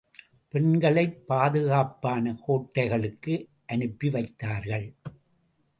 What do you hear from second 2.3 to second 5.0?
கோட்டைகளுக்கு அனுப்பி வைத்தார்கள்.